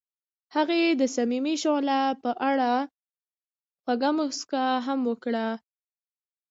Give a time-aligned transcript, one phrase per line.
[0.55, 2.71] هغې د صمیمي شعله په اړه
[3.83, 5.47] خوږه موسکا هم وکړه.